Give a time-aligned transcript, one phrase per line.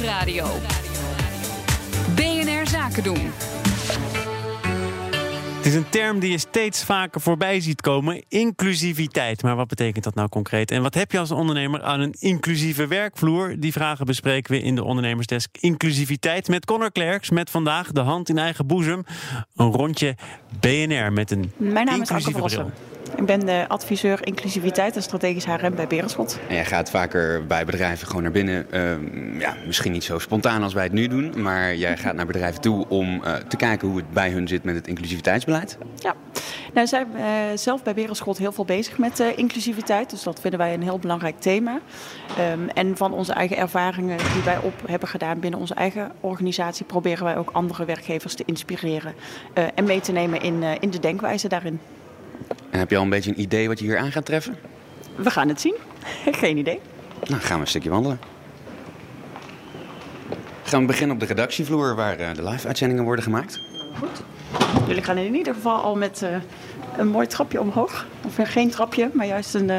[0.00, 0.46] Nieuwsradio.
[2.14, 3.30] BNR Zaken doen.
[5.56, 9.42] Het is een term die je steeds vaker voorbij ziet komen: inclusiviteit.
[9.42, 10.70] Maar wat betekent dat nou concreet?
[10.70, 13.54] En wat heb je als ondernemer aan een inclusieve werkvloer?
[13.58, 17.30] Die vragen bespreken we in de ondernemersdesk Inclusiviteit met Connor Klerks.
[17.30, 19.04] Met vandaag de hand in eigen boezem.
[19.56, 20.16] Een rondje
[20.60, 22.93] BNR met een Mijn naam is Anke inclusieve Verrossen.
[23.16, 26.38] Ik ben de adviseur inclusiviteit en strategisch HRM bij Berenschot.
[26.48, 28.70] En jij gaat vaker bij bedrijven gewoon naar binnen.
[28.70, 31.42] Ehm, ja, misschien niet zo spontaan als wij het nu doen.
[31.42, 34.64] Maar jij gaat naar bedrijven toe om eh, te kijken hoe het bij hun zit
[34.64, 35.78] met het inclusiviteitsbeleid.
[35.98, 36.14] Ja,
[36.72, 40.10] nou zijn we eh, zelf bij Berenschot heel veel bezig met eh, inclusiviteit.
[40.10, 41.80] Dus dat vinden wij een heel belangrijk thema.
[42.38, 46.84] Ehm, en van onze eigen ervaringen die wij op hebben gedaan binnen onze eigen organisatie...
[46.84, 49.14] proberen wij ook andere werkgevers te inspireren
[49.74, 51.80] en mee te nemen in, in de denkwijze daarin.
[52.74, 54.56] En heb je al een beetje een idee wat je hier aan gaat treffen?
[55.16, 55.74] We gaan het zien.
[56.40, 56.80] Geen idee.
[57.24, 58.18] Nou, gaan we een stukje wandelen.
[60.62, 63.60] Gaan we beginnen op de redactievloer waar eh, de live-uitzendingen worden gemaakt.
[64.86, 66.36] Jullie gaan in ieder geval al met eh,
[66.96, 68.06] een mooi trapje omhoog.
[68.24, 69.78] Of geen trapje, maar juist een, eh,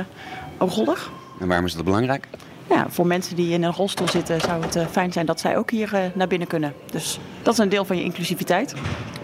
[0.57, 1.09] een roller.
[1.39, 2.27] En waarom is dat belangrijk?
[2.69, 5.57] Ja, voor mensen die in een rolstoel zitten zou het eh, fijn zijn dat zij
[5.57, 6.73] ook hier eh, naar binnen kunnen.
[6.91, 8.73] Dus dat is een deel van je inclusiviteit.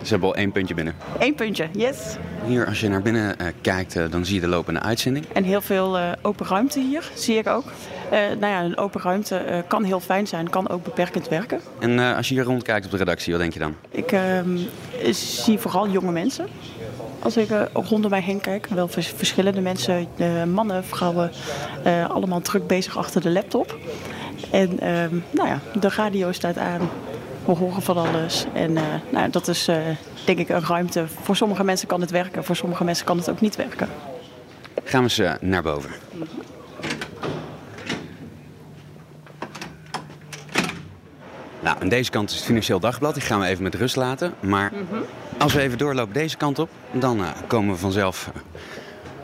[0.02, 0.95] Ze hebben al één puntje binnen.
[1.20, 1.97] Eén puntje, yes.
[2.45, 5.25] Hier, als je naar binnen eh, kijkt, dan zie je de lopende uitzending.
[5.34, 7.64] En heel veel open ruimte hier, zie ik ook.
[8.12, 11.59] Nou ja, een open ruimte kan heel fijn zijn, kan ook beperkend werken.
[11.80, 13.75] En als je hier rondkijkt op de redactie, wat denk je dan?
[13.92, 14.58] Ik ehm,
[15.12, 16.47] zie vooral jonge mensen.
[17.23, 21.31] Als ik eh, rondom mij heen kijk, wel vers- verschillende mensen, eh, mannen, vrouwen,
[21.83, 23.78] eh, allemaal druk bezig achter de laptop.
[24.52, 26.89] En ehm, nou ja, de radio staat aan,
[27.45, 28.45] we horen van alles.
[28.53, 28.73] En
[29.09, 29.66] nou, dat is
[30.25, 31.05] denk ik een ruimte.
[31.22, 33.88] Voor sommige mensen kan het werken, voor sommige mensen kan het ook niet werken.
[34.83, 35.89] Gaan we eh, naar boven.
[41.59, 43.13] Nou, aan deze kant is het Financieel Dagblad.
[43.13, 44.33] Die gaan we even met rust laten.
[44.39, 44.72] Maar
[45.42, 48.41] als we even doorlopen deze kant op, dan eh, komen we vanzelf eh,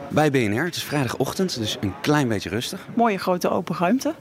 [0.09, 0.63] bij BNR.
[0.63, 2.87] Het is vrijdagochtend, dus een klein beetje rustig.
[2.95, 4.13] Mooie grote open ruimte,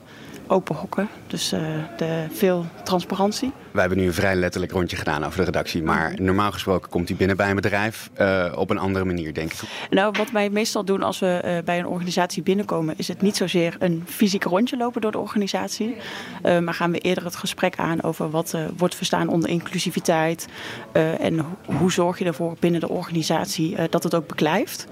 [0.46, 1.60] open hokken, dus eh,
[1.96, 3.52] de, veel transparantie.
[3.70, 5.82] We hebben nu een vrij letterlijk rondje gedaan over de redactie.
[5.82, 9.52] Maar normaal gesproken komt hij binnen bij een bedrijf eh, op een andere manier, denk
[9.52, 9.60] ik.
[9.90, 13.36] Nou, wat wij meestal doen als we eh, bij een organisatie binnenkomen, is het niet
[13.36, 15.96] zozeer een fysiek rondje lopen door de organisatie.
[16.42, 20.46] maar gaan we eerder het gesprek aan over wat wordt verstaan onder inclusiviteit.
[20.92, 24.86] en ho- hoe zorg je ervoor binnen de organisatie dat het ook beklijft.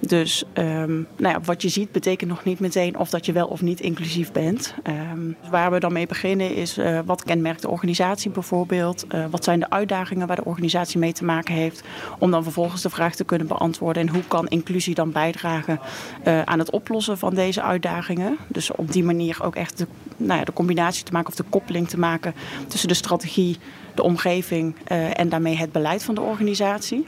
[0.00, 3.46] Dus ehm, nou ja, wat je ziet betekent nog niet meteen of dat je wel
[3.46, 4.74] of niet inclusief bent.
[4.82, 9.06] Ehm, dus waar we dan mee beginnen is eh, wat kenmerkt de organisatie bijvoorbeeld?
[9.06, 11.82] Eh, wat zijn de uitdagingen waar de organisatie mee te maken heeft?
[12.18, 14.02] Om dan vervolgens de vraag te kunnen beantwoorden.
[14.02, 15.80] En hoe kan inclusie dan bijdragen
[16.22, 18.36] eh, aan het oplossen van deze uitdagingen?
[18.48, 19.86] Dus op die manier ook echt de,
[20.16, 22.34] nou ja, de combinatie te maken of de koppeling te maken
[22.66, 23.56] tussen de strategie,
[23.94, 24.74] de omgeving
[25.14, 27.06] en daarmee het beleid van de organisatie.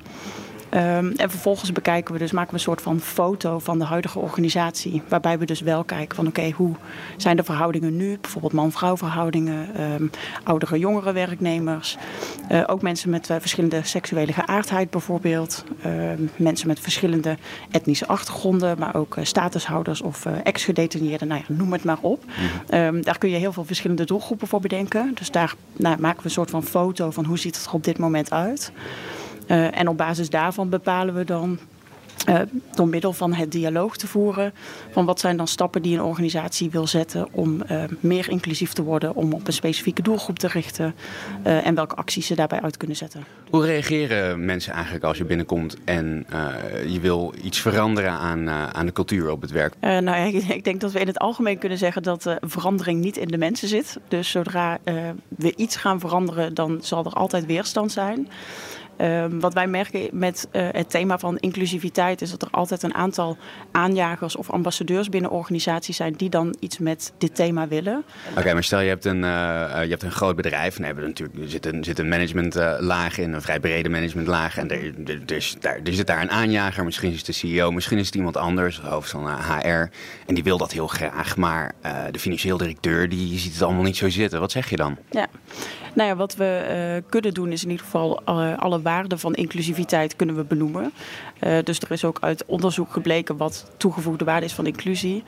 [0.71, 4.19] Ehm, en vervolgens bekijken we dus, maken we een soort van foto van de huidige
[4.19, 5.03] organisatie.
[5.09, 6.75] Waarbij we dus wel kijken van oké, hoe
[7.17, 8.19] zijn de verhoudingen nu?
[8.21, 10.07] Bijvoorbeeld man-vrouw verhoudingen, ehm,
[10.45, 11.97] oudere, jongere werknemers.
[12.49, 15.65] Eh, ook mensen met eh, verschillende seksuele geaardheid bijvoorbeeld.
[15.83, 17.37] Ehm, mensen met verschillende
[17.71, 21.29] etnische achtergronden, maar ook eh, statushouders of ex-gedetineerden.
[21.29, 22.25] Nou ja, noem het maar op.
[22.69, 25.13] Ehm, daar kun je heel veel verschillende doelgroepen voor bedenken.
[25.15, 27.85] Dus daar nou, maken we een soort van foto van hoe ziet het er op
[27.85, 28.73] dit moment uit.
[29.51, 31.59] Eh, en op basis daarvan bepalen we dan,
[32.27, 32.41] eh,
[32.75, 34.53] door middel van het dialoog te voeren,
[34.91, 38.83] van wat zijn dan stappen die een organisatie wil zetten om eh, meer inclusief te
[38.83, 40.95] worden, om op een specifieke doelgroep te richten
[41.43, 43.25] en welke acties ze daarbij uit kunnen zetten.
[43.51, 46.27] Hoe reageren mensen eigenlijk als je binnenkomt en
[46.87, 49.75] je wil iets veranderen aan, aan de cultuur op het werk?
[49.81, 50.15] Nou ja,
[50.55, 53.69] ik, denk dat we in het algemeen kunnen zeggen dat verandering niet in de mensen
[53.69, 53.99] zit.
[54.09, 54.79] Dus zodra
[55.29, 58.29] we iets gaan veranderen, dan zal er altijd weerstand zijn.
[59.01, 62.95] Ehm, wat wij merken met eh, het thema van inclusiviteit is dat er altijd een
[62.95, 63.37] aantal
[63.73, 68.05] aanjagers of ambassadeurs binnen organisaties zijn die dan iets met dit thema willen.
[68.37, 70.79] Oké, maar stel je hebt een, eh, eh, je hebt een groot bedrijf.
[70.79, 74.57] En hebben natuurlijk, er zit een, zit een managementlaag in, een vrij brede managementlaag.
[74.57, 76.85] En er, er, er is daar, er zit daar een aanjager.
[76.85, 79.91] Misschien is het de CEO, misschien is het iemand anders, hoofd van HR.
[80.27, 81.37] En die wil dat heel graag.
[81.37, 81.75] Maar
[82.11, 84.41] de financieel directeur die ziet het allemaal niet zo zitten.
[84.41, 84.97] Wat zeg je dan?
[85.11, 85.27] Ja.
[85.95, 90.17] Nou ja, wat we kunnen doen is in ieder geval alle, alle waarden van inclusiviteit
[90.17, 90.93] kunnen we benoemen.
[91.41, 95.25] Uh, dus er is ook uit onderzoek gebleken wat toegevoegde waarde is van inclusie.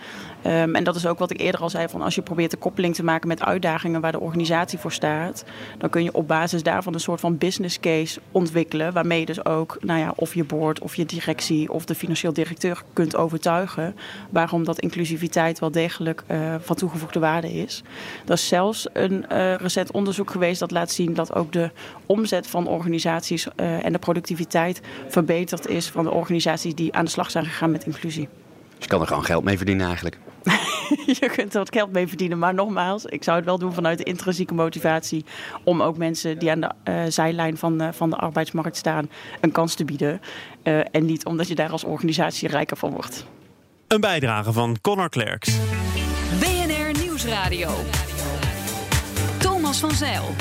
[0.47, 2.57] Um, en dat is ook wat ik eerder al zei: van als je probeert de
[2.57, 5.45] koppeling te maken met uitdagingen waar de organisatie voor staat,
[5.79, 8.93] dan kun je op basis daarvan een soort van business case ontwikkelen.
[8.93, 12.33] Waarmee je dus ook nou ja, of je board of je directie of de financieel
[12.33, 13.97] directeur kunt overtuigen
[14.31, 17.83] waarom dat inclusiviteit wel degelijk uh, van toegevoegde waarde is.
[18.27, 21.71] Er is zelfs een uh, recent onderzoek geweest dat laat zien dat ook de
[22.07, 27.11] omzet van organisaties uh, en de productiviteit verbeterd is van de organisaties die aan de
[27.11, 28.29] slag zijn gegaan met inclusie.
[28.75, 30.19] Dus je kan er gewoon geld mee verdienen eigenlijk.
[31.21, 33.99] je kunt er wat geld mee verdienen, maar nogmaals, ik zou het wel doen vanuit
[33.99, 35.25] de intrinsieke motivatie
[35.65, 39.11] om ook mensen die aan de uh, zijlijn van, uh, van de arbeidsmarkt staan
[39.41, 40.21] een kans te bieden.
[40.63, 43.27] Uh, en niet omdat je daar als organisatie rijker van wordt.
[43.89, 45.59] Een bijdrage van Connor Klerks.
[46.41, 47.71] BNR Nieuwsradio.
[49.39, 50.35] Thomas van Zeil.